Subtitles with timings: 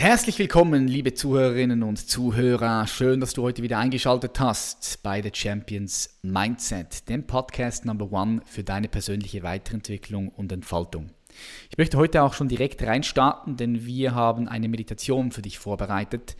[0.00, 2.86] Herzlich willkommen, liebe Zuhörerinnen und Zuhörer.
[2.86, 8.40] Schön, dass du heute wieder eingeschaltet hast bei The Champions Mindset, dem Podcast Number One
[8.44, 11.10] für deine persönliche Weiterentwicklung und Entfaltung.
[11.68, 16.36] Ich möchte heute auch schon direkt reinstarten, denn wir haben eine Meditation für dich vorbereitet.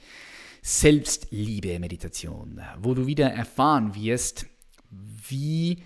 [0.62, 4.46] Selbstliebe-Meditation, wo du wieder erfahren wirst,
[4.88, 5.82] wie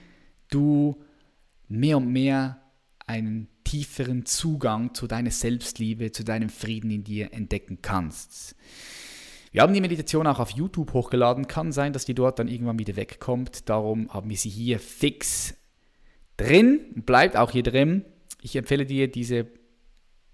[0.50, 1.02] du
[1.68, 2.60] mehr und mehr
[3.06, 8.54] einen tieferen Zugang zu deiner Selbstliebe, zu deinem Frieden in dir entdecken kannst.
[9.50, 11.46] Wir haben die Meditation auch auf YouTube hochgeladen.
[11.46, 13.70] Kann sein, dass die dort dann irgendwann wieder wegkommt.
[13.70, 15.54] Darum haben wir sie hier fix
[16.36, 18.04] drin und bleibt auch hier drin.
[18.42, 19.46] Ich empfehle dir, diese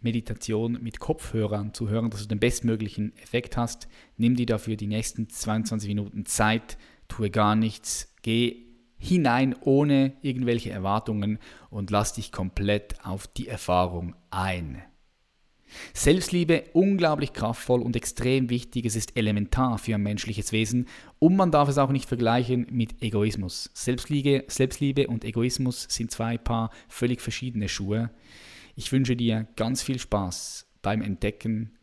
[0.01, 3.87] Meditation mit Kopfhörern zu hören, dass du den bestmöglichen Effekt hast.
[4.16, 6.77] Nimm dir dafür die nächsten 22 Minuten Zeit,
[7.07, 8.68] tue gar nichts, geh
[8.98, 11.38] hinein ohne irgendwelche Erwartungen
[11.70, 14.83] und lass dich komplett auf die Erfahrung ein.
[15.93, 20.87] Selbstliebe unglaublich kraftvoll und extrem wichtig, es ist elementar für ein menschliches Wesen
[21.19, 23.71] und man darf es auch nicht vergleichen mit Egoismus.
[23.74, 28.10] Selbstliebe, Selbstliebe und Egoismus sind zwei Paar völlig verschiedene Schuhe.
[28.76, 31.76] Ich wünsche dir ganz viel Spaß beim Entdecken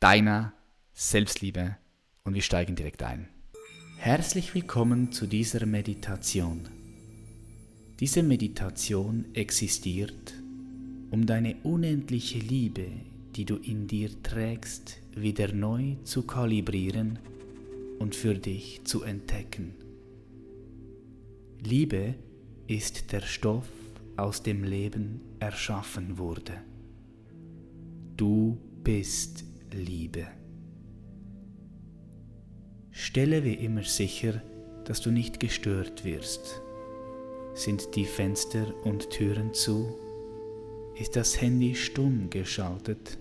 [0.00, 0.52] deiner
[0.92, 1.76] Selbstliebe
[2.24, 3.28] und wir steigen direkt ein.
[4.00, 6.68] Herzlich willkommen zu dieser Meditation.
[7.98, 10.34] Diese Meditation existiert,
[11.10, 12.86] um deine unendliche Liebe,
[13.34, 17.18] die du in dir trägst, wieder neu zu kalibrieren
[17.98, 19.74] und für dich zu entdecken.
[21.60, 22.14] Liebe
[22.68, 23.68] ist der Stoff,
[24.16, 26.54] aus dem Leben erschaffen wurde.
[28.16, 30.28] Du bist Liebe.
[33.00, 34.42] Stelle wie immer sicher,
[34.84, 36.60] dass du nicht gestört wirst.
[37.54, 39.96] Sind die Fenster und Türen zu?
[40.96, 43.16] Ist das Handy stumm geschaltet?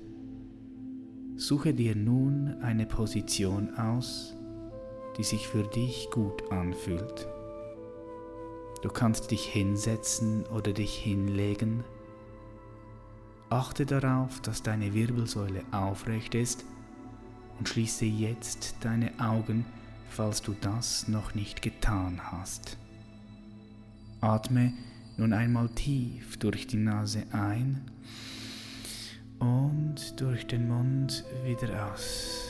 [1.36, 4.36] Suche dir nun eine Position aus,
[5.16, 7.28] die sich für dich gut anfühlt.
[8.82, 11.84] Du kannst dich hinsetzen oder dich hinlegen.
[13.50, 16.66] Achte darauf, dass deine Wirbelsäule aufrecht ist
[17.58, 19.66] und schließe jetzt deine Augen,
[20.10, 22.78] falls du das noch nicht getan hast.
[24.22, 24.74] Atme
[25.18, 27.82] nun einmal tief durch die Nase ein
[29.40, 32.48] und durch den Mund wieder aus.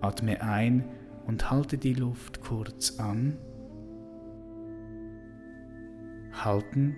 [0.00, 0.84] Atme ein
[1.26, 3.36] und halte die Luft kurz an.
[6.32, 6.94] Halten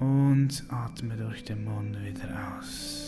[0.00, 3.06] und atme durch den Mund wieder aus.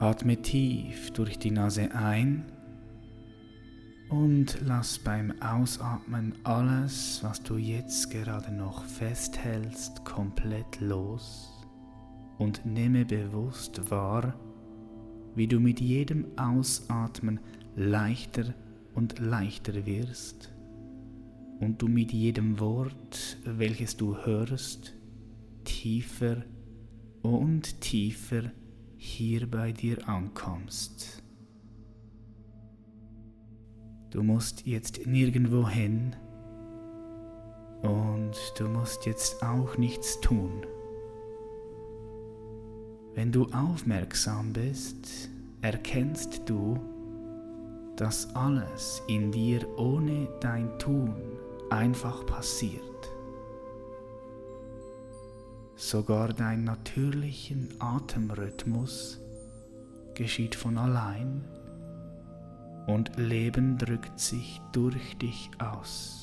[0.00, 2.44] Atme tief durch die Nase ein
[4.10, 11.50] und lass beim Ausatmen alles, was du jetzt gerade noch festhältst, komplett los
[12.38, 14.34] und nehme bewusst wahr,
[15.36, 17.38] wie du mit jedem Ausatmen
[17.76, 18.54] leichter
[18.94, 20.53] und leichter wirst
[21.60, 24.94] und du mit jedem Wort, welches du hörst,
[25.64, 26.44] tiefer
[27.22, 28.50] und tiefer
[28.96, 31.22] hier bei dir ankommst.
[34.10, 36.14] Du musst jetzt nirgendwo hin
[37.82, 40.66] und du musst jetzt auch nichts tun.
[43.14, 45.30] Wenn du aufmerksam bist,
[45.62, 46.78] erkennst du,
[47.96, 51.14] dass alles in dir ohne dein Tun
[51.70, 52.82] einfach passiert.
[55.76, 59.20] Sogar dein natürlichen Atemrhythmus
[60.14, 61.44] geschieht von allein
[62.86, 66.20] und Leben drückt sich durch dich aus.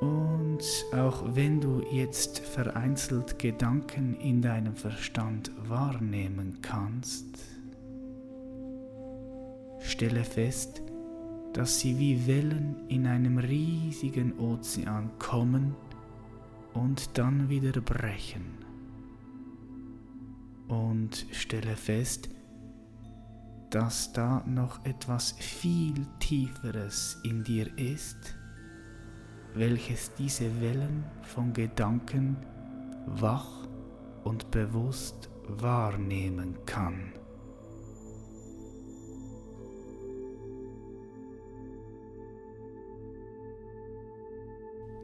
[0.00, 0.62] Und
[0.92, 7.53] auch wenn du jetzt vereinzelt Gedanken in deinem Verstand wahrnehmen kannst,
[9.94, 10.82] stelle fest,
[11.52, 15.76] dass sie wie Wellen in einem riesigen Ozean kommen
[16.72, 18.58] und dann wieder brechen.
[20.66, 22.28] Und stelle fest,
[23.70, 28.34] dass da noch etwas viel Tieferes in dir ist,
[29.54, 32.36] welches diese Wellen von Gedanken
[33.06, 33.68] wach
[34.24, 37.12] und bewusst wahrnehmen kann.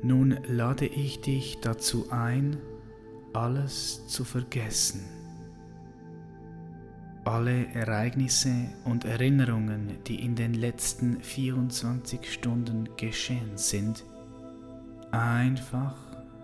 [0.03, 2.57] Nun lade ich dich dazu ein,
[3.33, 5.21] alles zu vergessen.
[7.25, 14.05] alle Ereignisse und Erinnerungen, die in den letzten 24 Stunden geschehen sind,
[15.11, 15.97] einfach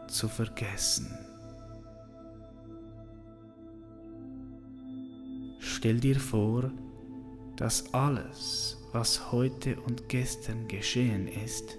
[0.07, 1.11] zu vergessen.
[5.59, 6.71] Stell dir vor,
[7.57, 11.79] dass alles, was heute und gestern geschehen ist,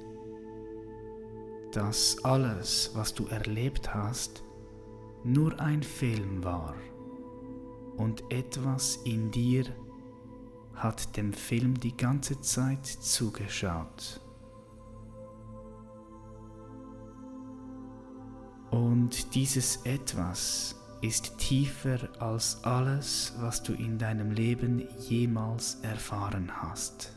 [1.77, 4.43] dass alles, was du erlebt hast,
[5.23, 6.73] nur ein Film war
[7.97, 9.63] und etwas in dir
[10.73, 14.21] hat dem Film die ganze Zeit zugeschaut.
[18.71, 27.16] Und dieses etwas ist tiefer als alles, was du in deinem Leben jemals erfahren hast.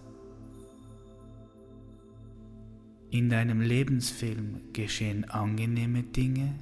[3.13, 6.55] In deinem Lebensfilm geschehen angenehme Dinge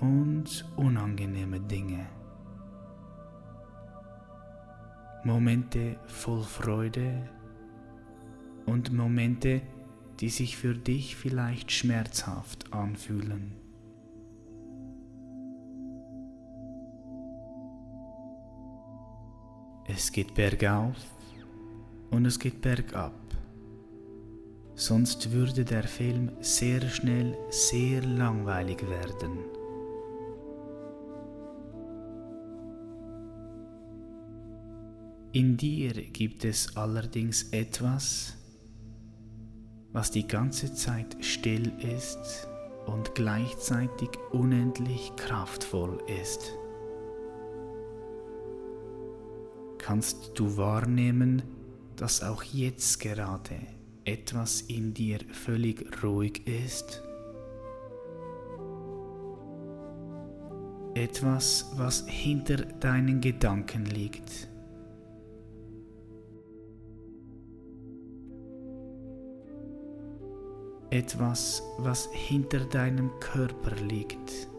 [0.00, 2.06] und unangenehme Dinge.
[5.24, 7.28] Momente voll Freude
[8.64, 9.60] und Momente,
[10.20, 13.52] die sich für dich vielleicht schmerzhaft anfühlen.
[19.86, 20.96] Es geht bergauf
[22.10, 23.12] und es geht bergab.
[24.74, 29.38] Sonst würde der Film sehr schnell sehr langweilig werden.
[35.32, 38.34] In dir gibt es allerdings etwas,
[39.92, 42.48] was die ganze Zeit still ist
[42.86, 46.56] und gleichzeitig unendlich kraftvoll ist.
[49.82, 51.42] kannst du wahrnehmen,
[51.96, 53.56] dass auch jetzt gerade
[54.04, 57.02] etwas in dir völlig ruhig ist.
[60.94, 64.48] Etwas, was hinter deinen Gedanken liegt.
[70.90, 74.51] Etwas, was hinter deinem Körper liegt.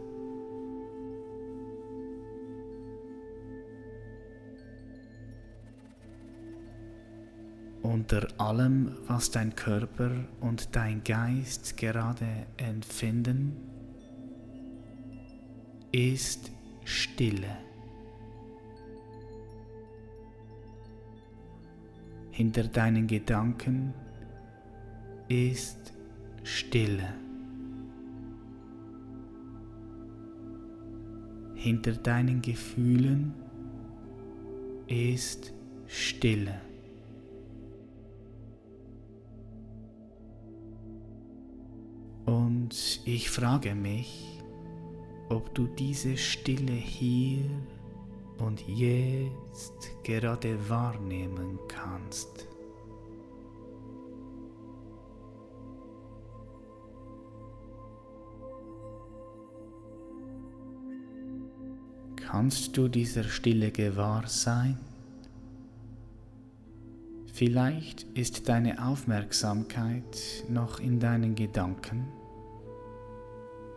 [7.94, 10.10] Unter allem, was dein Körper
[10.40, 12.26] und dein Geist gerade
[12.56, 13.56] empfinden,
[15.92, 16.50] ist
[16.84, 17.56] Stille.
[22.32, 23.94] Hinter deinen Gedanken
[25.28, 25.92] ist
[26.42, 27.14] Stille.
[31.54, 33.34] Hinter deinen Gefühlen
[34.88, 35.52] ist
[35.86, 36.60] Stille.
[42.74, 44.40] Und ich frage mich,
[45.28, 47.48] ob du diese Stille hier
[48.38, 52.48] und jetzt gerade wahrnehmen kannst.
[62.16, 64.80] Kannst du dieser Stille gewahr sein?
[67.32, 72.08] Vielleicht ist deine Aufmerksamkeit noch in deinen Gedanken,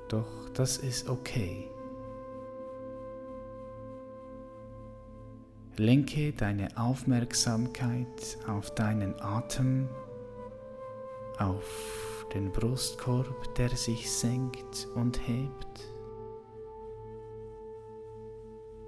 [0.09, 1.69] doch das ist okay.
[5.77, 9.87] Lenke deine Aufmerksamkeit auf deinen Atem,
[11.37, 15.93] auf den Brustkorb, der sich senkt und hebt,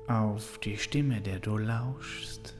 [0.07, 2.55] auf die Stimme, der du lauschst.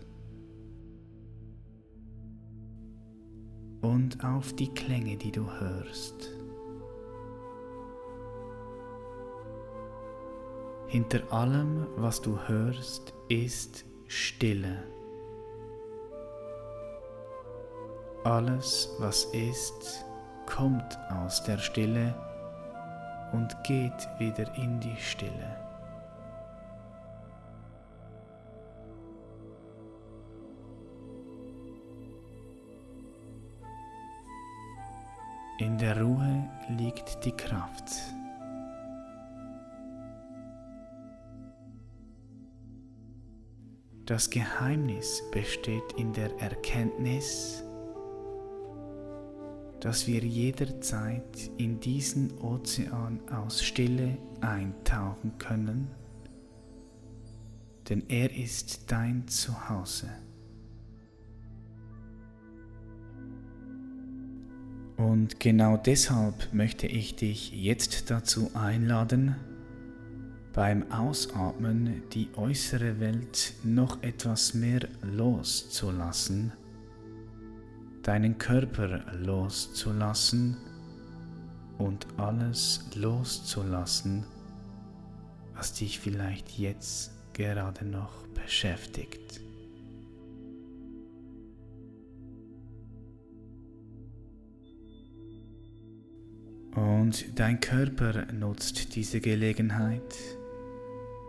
[3.81, 6.38] und auf die Klänge, die du hörst.
[10.89, 14.83] Hinter allem, was du hörst, ist Stille.
[18.23, 20.03] Alles, was ist,
[20.47, 22.15] kommt aus der Stille
[23.33, 25.57] und geht wieder in die Stille.
[35.59, 38.18] In der Ruhe liegt die Kraft.
[44.09, 47.63] Das Geheimnis besteht in der Erkenntnis,
[49.81, 55.91] dass wir jederzeit in diesen Ozean aus Stille eintauchen können,
[57.87, 60.09] denn er ist dein Zuhause.
[64.97, 69.35] Und genau deshalb möchte ich dich jetzt dazu einladen,
[70.59, 76.51] beim Ausatmen die äußere Welt noch etwas mehr loszulassen,
[78.03, 80.57] deinen Körper loszulassen
[81.77, 84.25] und alles loszulassen,
[85.53, 89.39] was dich vielleicht jetzt gerade noch beschäftigt.
[96.75, 100.03] Und dein Körper nutzt diese Gelegenheit,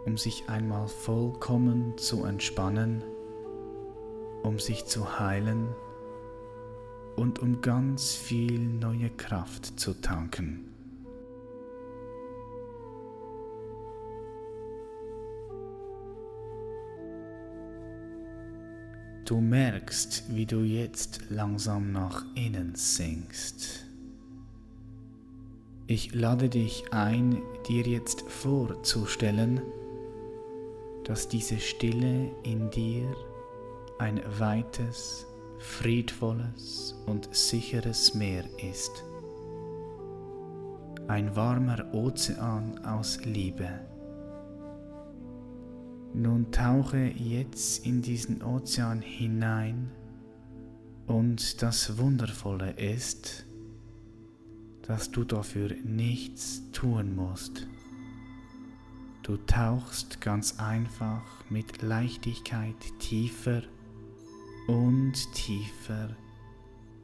[0.07, 3.03] um sich einmal vollkommen zu entspannen,
[4.43, 5.69] um sich zu heilen
[7.17, 10.67] und um ganz viel neue Kraft zu tanken.
[19.31, 23.87] Du merkst, wie du jetzt langsam nach innen sinkst.
[25.87, 29.61] Ich lade dich ein, dir jetzt vorzustellen,
[31.11, 33.13] dass diese Stille in dir
[33.99, 35.27] ein weites,
[35.59, 39.03] friedvolles und sicheres Meer ist.
[41.09, 43.69] Ein warmer Ozean aus Liebe.
[46.15, 49.91] Nun tauche jetzt in diesen Ozean hinein
[51.09, 53.47] und das Wundervolle ist,
[54.83, 57.67] dass du dafür nichts tun musst.
[59.23, 63.63] Du tauchst ganz einfach mit Leichtigkeit tiefer
[64.67, 66.17] und tiefer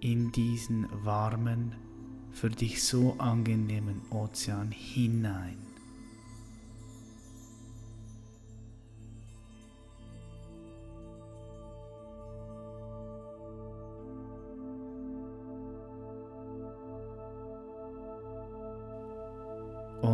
[0.01, 1.75] in diesen warmen,
[2.33, 5.66] für dich so angenehmen Ozean hinein.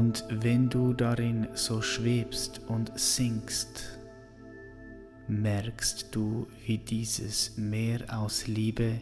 [0.02, 4.00] Und wenn du darin so schwebst und sinkst,
[5.28, 9.00] merkst du, wie dieses Meer aus Liebe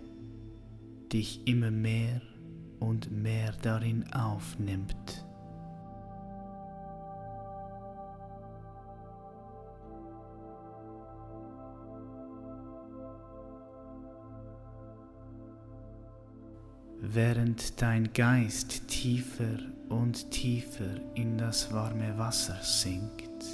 [1.11, 2.21] dich immer mehr
[2.81, 4.95] und mehr darin aufnimmt.
[17.13, 23.45] Während dein Geist tiefer und tiefer in das warme Wasser sinkt,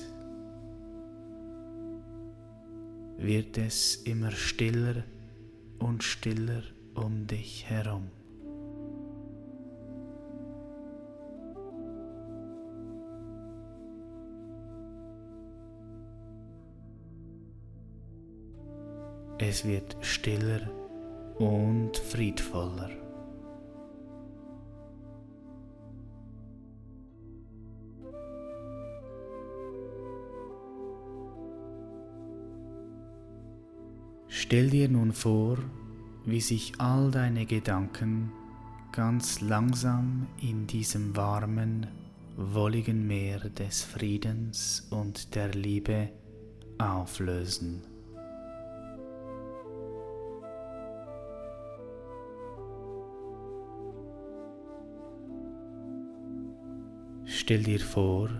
[3.16, 5.04] wird es immer stiller
[5.78, 6.62] und stiller
[6.94, 8.10] um dich herum.
[19.38, 20.60] Es wird stiller
[21.38, 23.05] und friedvoller.
[34.46, 35.58] Stell dir nun vor,
[36.24, 38.30] wie sich all deine Gedanken
[38.92, 41.88] ganz langsam in diesem warmen,
[42.36, 46.10] wolligen Meer des Friedens und der Liebe
[46.78, 47.82] auflösen.
[57.24, 58.30] Stell dir vor,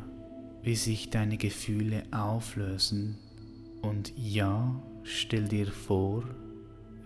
[0.63, 3.19] wie sich deine Gefühle auflösen
[3.87, 4.75] und ja,
[5.05, 6.25] stell dir vor,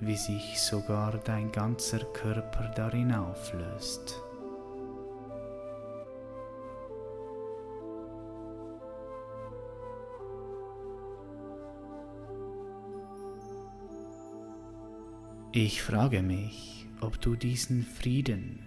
[0.01, 4.21] wie sich sogar dein ganzer Körper darin auflöst.
[15.53, 18.61] Ich frage mich, ob du diesen Frieden,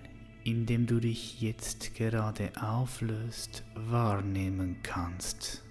[0.44, 5.63] in dem du dich jetzt gerade auflöst, wahrnehmen kannst.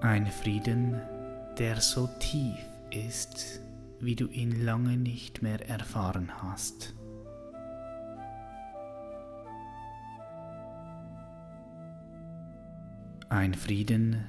[0.00, 1.00] Ein Frieden,
[1.58, 2.56] der so tief
[2.90, 3.60] ist,
[3.98, 6.94] wie du ihn lange nicht mehr erfahren hast.
[13.28, 14.24] Ein Frieden,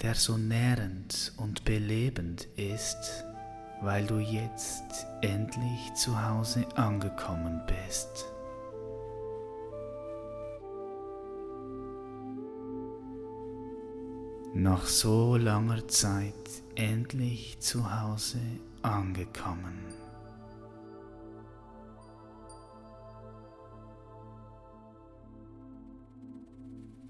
[0.00, 3.26] der so nährend und belebend ist,
[3.82, 8.24] weil du jetzt endlich zu Hause angekommen bist.
[14.62, 16.34] Nach so langer Zeit
[16.74, 18.40] endlich zu Hause
[18.82, 19.78] angekommen.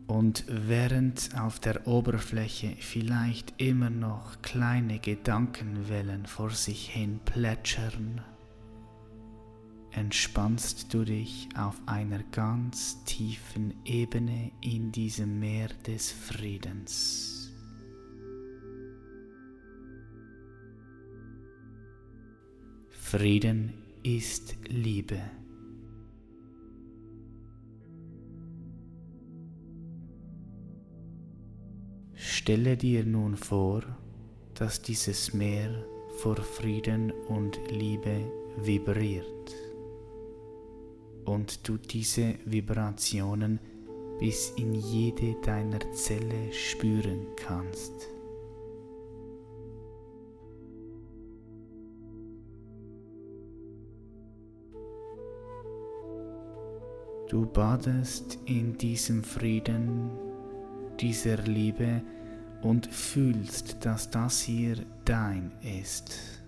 [0.06, 8.20] Und während auf der Oberfläche vielleicht immer noch kleine Gedankenwellen vor sich hin plätschern,
[9.92, 17.39] entspannst du dich auf einer ganz tiefen Ebene in diesem Meer des Friedens.
[23.10, 23.74] Frieden
[24.04, 25.18] ist Liebe.
[32.14, 33.82] Stelle dir nun vor,
[34.54, 35.84] dass dieses Meer
[36.18, 39.56] vor Frieden und Liebe vibriert
[41.24, 43.58] und du diese Vibrationen
[44.20, 48.19] bis in jede deiner Zelle spüren kannst.
[57.30, 60.10] Du badest in diesem Frieden,
[60.98, 62.02] dieser Liebe
[62.60, 66.42] und fühlst, dass das hier dein ist.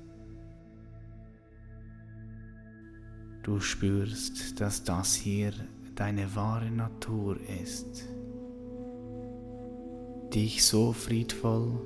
[3.45, 5.53] Du spürst, dass das hier
[5.95, 8.09] deine wahre Natur ist.
[10.35, 11.81] Dich so friedvoll,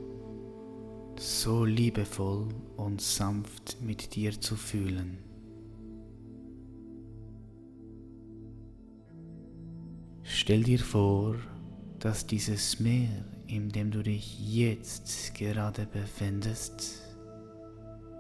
[1.18, 2.48] so liebevoll
[2.78, 5.18] und sanft mit dir zu fühlen.
[10.46, 11.34] Stell dir vor,
[11.98, 17.02] dass dieses Meer in dem du dich jetzt gerade befindest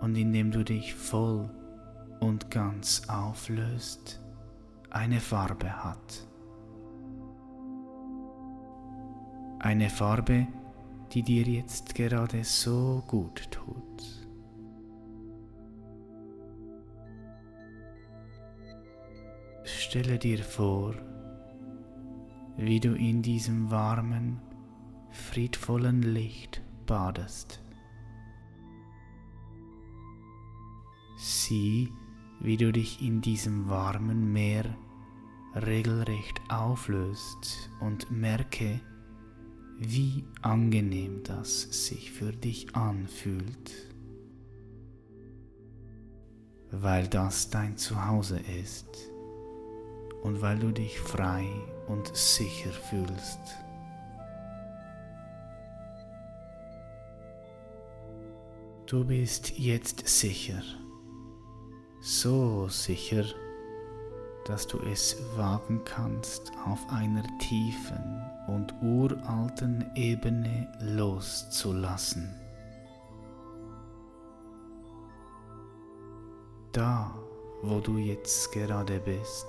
[0.00, 1.48] und in dem du dich voll
[2.18, 4.20] und ganz auflöst,
[4.90, 6.26] eine Farbe hat.
[9.60, 10.48] Eine Farbe,
[11.12, 14.02] die dir jetzt gerade so gut tut.
[19.62, 20.92] Stelle dir vor,
[22.56, 24.40] wie du in diesem warmen,
[25.10, 27.62] friedvollen Licht badest.
[31.18, 31.92] Sieh,
[32.40, 34.76] wie du dich in diesem warmen Meer
[35.54, 38.80] regelrecht auflöst und merke,
[39.78, 43.72] wie angenehm das sich für dich anfühlt,
[46.70, 49.10] weil das dein Zuhause ist
[50.22, 51.46] und weil du dich frei
[51.88, 53.40] und sicher fühlst.
[58.86, 60.62] Du bist jetzt sicher,
[62.00, 63.24] so sicher,
[64.44, 72.32] dass du es wagen kannst, auf einer tiefen und uralten Ebene loszulassen.
[76.70, 77.12] Da,
[77.62, 79.48] wo du jetzt gerade bist,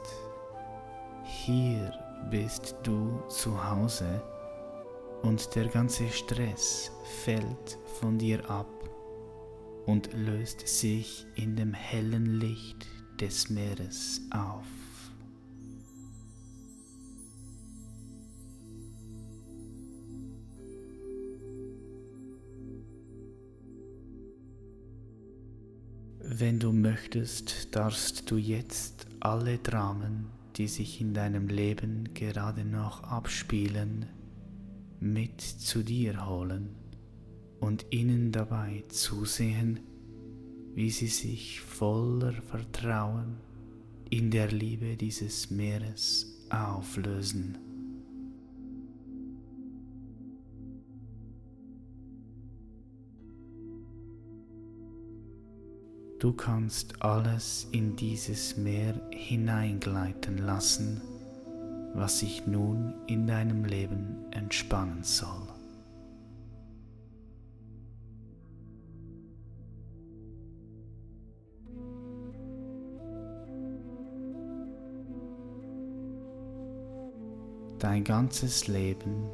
[1.24, 1.94] hier
[2.30, 4.22] bist du zu Hause
[5.24, 6.92] und der ganze Stress
[7.24, 8.68] fällt von dir ab
[9.86, 12.88] und löst sich in dem hellen Licht
[13.20, 14.66] des Meeres auf.
[26.30, 33.04] Wenn du möchtest, darfst du jetzt alle Dramen, die sich in deinem Leben gerade noch
[33.04, 34.08] abspielen,
[35.00, 36.70] mit zu dir holen
[37.60, 39.80] und ihnen dabei zusehen,
[40.74, 43.38] wie sie sich voller Vertrauen
[44.10, 47.67] in der Liebe dieses Meeres auflösen.
[56.20, 61.00] Du kannst alles in dieses Meer hineingleiten lassen,
[61.94, 65.48] was sich nun in deinem Leben entspannen soll.
[77.78, 79.30] Dein ganzes Leben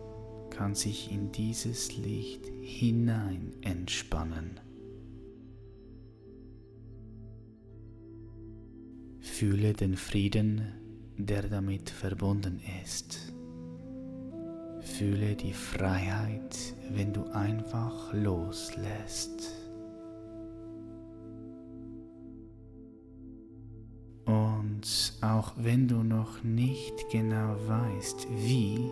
[0.50, 4.60] kann sich in dieses Licht hinein entspannen.
[9.34, 10.62] Fühle den Frieden,
[11.18, 13.34] der damit verbunden ist.
[14.82, 16.56] Fühle die Freiheit,
[16.92, 19.52] wenn du einfach loslässt.
[24.26, 28.88] Und auch wenn du noch nicht genau weißt, wie,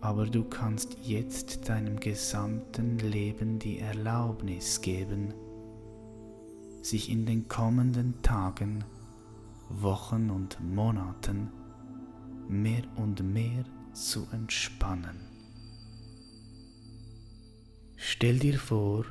[0.00, 5.34] aber du kannst jetzt deinem gesamten Leben die Erlaubnis geben,
[6.82, 8.84] sich in den kommenden Tagen,
[9.68, 11.50] Wochen und Monaten
[12.48, 15.28] mehr und mehr zu entspannen.
[17.96, 19.04] Stell dir vor,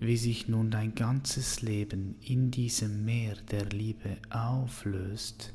[0.00, 5.54] wie sich nun dein ganzes Leben in diesem Meer der Liebe auflöst,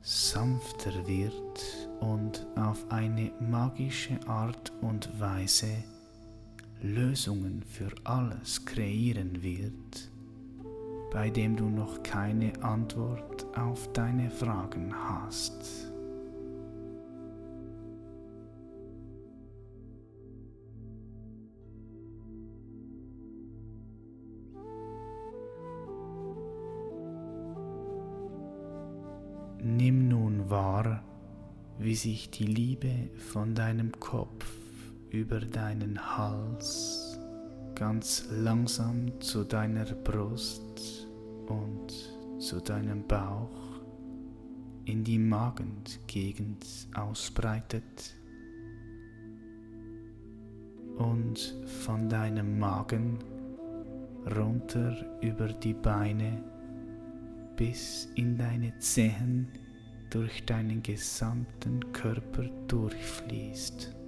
[0.00, 5.84] sanfter wird und auf eine magische Art und Weise
[6.80, 10.11] Lösungen für alles kreieren wird,
[11.12, 15.92] bei dem du noch keine Antwort auf deine Fragen hast.
[29.62, 31.04] Nimm nun wahr,
[31.78, 34.50] wie sich die Liebe von deinem Kopf
[35.10, 37.11] über deinen Hals
[37.74, 41.06] ganz langsam zu deiner Brust
[41.46, 41.92] und
[42.38, 43.80] zu deinem Bauch
[44.84, 48.14] in die Magengegend ausbreitet
[50.96, 51.54] und
[51.84, 53.18] von deinem Magen
[54.36, 56.42] runter über die Beine
[57.56, 59.48] bis in deine Zehen
[60.10, 64.01] durch deinen gesamten Körper durchfließt.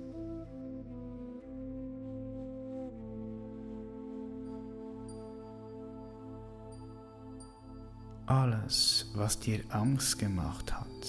[8.35, 11.07] Alles, was dir Angst gemacht hat,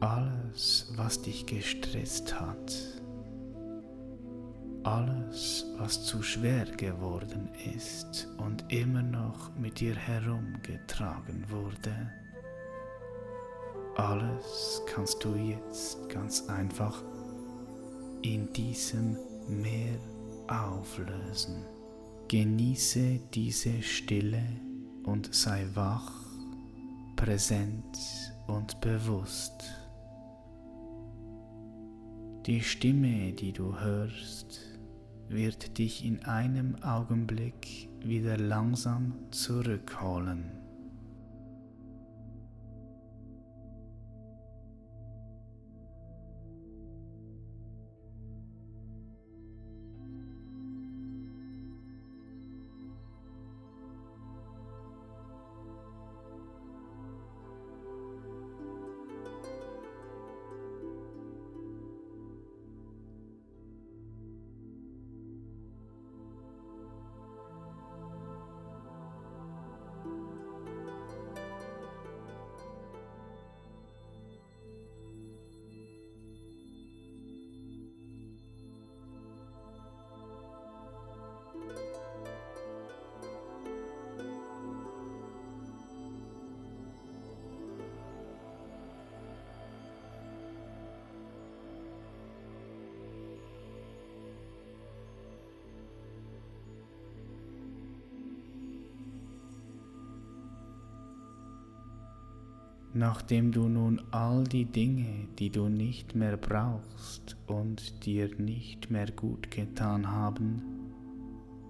[0.00, 2.76] alles, was dich gestresst hat,
[4.82, 12.12] alles, was zu schwer geworden ist und immer noch mit dir herumgetragen wurde,
[13.96, 17.02] alles kannst du jetzt ganz einfach
[18.20, 19.16] in diesem
[19.48, 19.98] Meer
[20.48, 21.64] auflösen.
[22.28, 24.42] Genieße diese Stille
[25.04, 26.12] und sei wach,
[27.16, 27.98] präsent
[28.46, 29.64] und bewusst.
[32.46, 34.60] Die Stimme, die du hörst,
[35.28, 40.61] wird dich in einem Augenblick wieder langsam zurückholen.
[102.94, 109.10] Nachdem du nun all die Dinge, die du nicht mehr brauchst und dir nicht mehr
[109.10, 110.62] gut getan haben,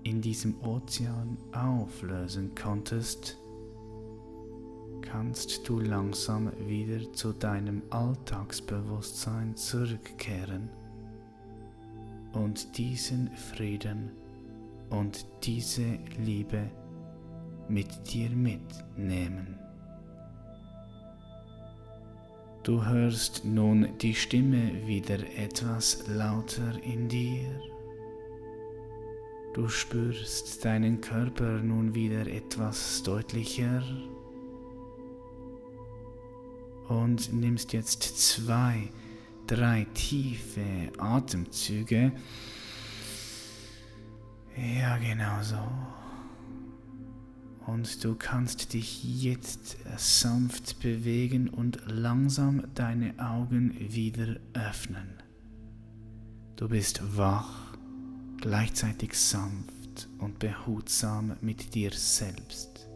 [0.02, 3.38] in diesem Ozean auflösen konntest,
[5.02, 10.70] kannst du langsam wieder zu deinem Alltagsbewusstsein zurückkehren
[12.32, 14.10] und diesen Frieden
[14.90, 16.68] und diese Liebe
[17.68, 19.61] mit dir mitnehmen.
[22.62, 27.60] Du hörst nun die Stimme wieder etwas lauter in dir.
[29.52, 33.82] Du spürst deinen Körper nun wieder etwas deutlicher
[36.88, 38.90] und nimmst jetzt zwei,
[39.48, 42.12] drei tiefe Atemzüge.
[44.56, 46.01] Ja, genau so
[47.66, 55.22] und du kannst dich jetzt sanft bewegen und langsam deine Augen wieder öffnen.
[56.56, 57.76] Du bist wach,
[58.40, 62.88] gleichzeitig sanft und behutsam mit dir selbst.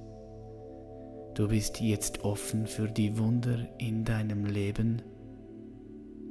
[1.35, 5.03] Du bist jetzt offen für die Wunder in deinem Leben.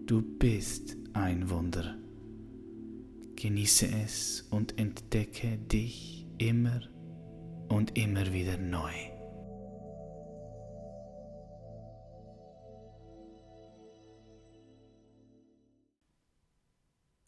[0.08, 1.96] Du bist ein Wunder.
[3.36, 6.82] Genieße es und entdecke dich immer
[7.70, 8.92] und immer wieder neu.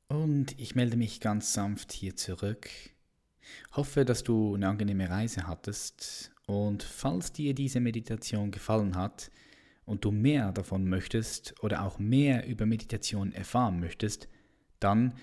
[0.09, 2.69] Und ich melde mich ganz sanft hier zurück.
[3.73, 9.29] Hoffe, dass du eine angenehme Reise hattest und falls dir diese Meditation gefallen hat
[9.85, 14.27] und du mehr davon möchtest oder auch mehr über Meditation erfahren möchtest,
[14.79, 15.13] dann